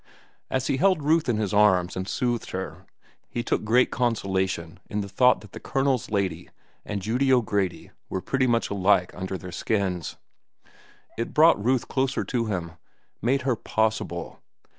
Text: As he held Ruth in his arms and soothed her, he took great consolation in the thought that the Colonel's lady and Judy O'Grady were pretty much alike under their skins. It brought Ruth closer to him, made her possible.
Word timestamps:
As 0.49 0.65
he 0.65 0.77
held 0.77 1.03
Ruth 1.03 1.29
in 1.29 1.37
his 1.37 1.53
arms 1.53 1.95
and 1.95 2.07
soothed 2.07 2.49
her, 2.49 2.87
he 3.29 3.43
took 3.43 3.63
great 3.63 3.91
consolation 3.91 4.79
in 4.89 5.01
the 5.01 5.07
thought 5.07 5.41
that 5.41 5.51
the 5.51 5.59
Colonel's 5.59 6.09
lady 6.09 6.49
and 6.83 7.03
Judy 7.03 7.31
O'Grady 7.31 7.91
were 8.09 8.19
pretty 8.19 8.47
much 8.47 8.71
alike 8.71 9.13
under 9.13 9.37
their 9.37 9.51
skins. 9.51 10.15
It 11.19 11.35
brought 11.35 11.63
Ruth 11.63 11.87
closer 11.87 12.23
to 12.23 12.45
him, 12.47 12.71
made 13.21 13.43
her 13.43 13.55
possible. 13.55 14.41